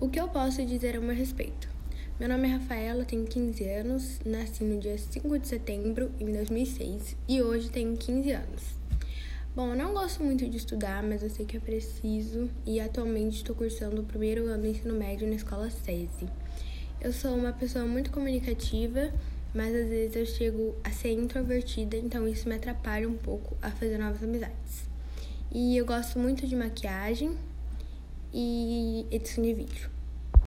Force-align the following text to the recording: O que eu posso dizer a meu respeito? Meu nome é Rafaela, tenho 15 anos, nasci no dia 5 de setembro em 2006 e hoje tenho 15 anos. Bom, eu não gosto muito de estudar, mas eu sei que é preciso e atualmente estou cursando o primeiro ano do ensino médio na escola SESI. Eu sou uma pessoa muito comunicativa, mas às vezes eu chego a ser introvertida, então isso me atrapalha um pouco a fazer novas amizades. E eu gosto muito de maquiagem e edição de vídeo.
O 0.00 0.08
que 0.08 0.20
eu 0.20 0.28
posso 0.28 0.64
dizer 0.64 0.96
a 0.96 1.00
meu 1.00 1.12
respeito? 1.12 1.68
Meu 2.20 2.28
nome 2.28 2.46
é 2.46 2.52
Rafaela, 2.52 3.04
tenho 3.04 3.26
15 3.26 3.64
anos, 3.64 4.20
nasci 4.24 4.62
no 4.62 4.78
dia 4.78 4.96
5 4.96 5.36
de 5.40 5.48
setembro 5.48 6.12
em 6.20 6.30
2006 6.30 7.16
e 7.26 7.42
hoje 7.42 7.68
tenho 7.68 7.96
15 7.96 8.30
anos. 8.30 8.62
Bom, 9.56 9.70
eu 9.70 9.76
não 9.76 9.92
gosto 9.92 10.22
muito 10.22 10.48
de 10.48 10.56
estudar, 10.56 11.02
mas 11.02 11.24
eu 11.24 11.28
sei 11.28 11.44
que 11.44 11.56
é 11.56 11.60
preciso 11.60 12.48
e 12.64 12.78
atualmente 12.78 13.38
estou 13.38 13.56
cursando 13.56 14.02
o 14.02 14.04
primeiro 14.04 14.46
ano 14.46 14.62
do 14.62 14.68
ensino 14.68 14.94
médio 14.94 15.26
na 15.26 15.34
escola 15.34 15.68
SESI. 15.68 16.28
Eu 17.00 17.12
sou 17.12 17.34
uma 17.34 17.52
pessoa 17.52 17.84
muito 17.84 18.12
comunicativa, 18.12 19.12
mas 19.52 19.74
às 19.74 19.88
vezes 19.88 20.14
eu 20.14 20.26
chego 20.26 20.76
a 20.84 20.92
ser 20.92 21.10
introvertida, 21.10 21.96
então 21.96 22.28
isso 22.28 22.48
me 22.48 22.54
atrapalha 22.54 23.08
um 23.08 23.16
pouco 23.16 23.56
a 23.60 23.68
fazer 23.72 23.98
novas 23.98 24.22
amizades. 24.22 24.88
E 25.50 25.76
eu 25.76 25.84
gosto 25.84 26.20
muito 26.20 26.46
de 26.46 26.54
maquiagem 26.54 27.36
e 28.32 29.06
edição 29.10 29.42
de 29.42 29.54
vídeo. 29.54 29.97